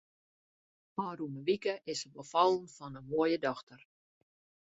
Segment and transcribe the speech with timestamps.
[1.03, 3.79] Ofrûne wike is se befallen fan in moaie dochter.